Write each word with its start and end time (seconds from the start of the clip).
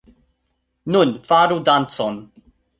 Nun, 0.95 1.13
faru 1.29 1.61
dancon. 1.69 2.19